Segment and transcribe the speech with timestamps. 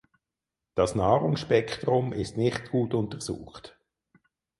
[0.73, 3.77] Das Nahrungsspektrum ist nicht gut untersucht.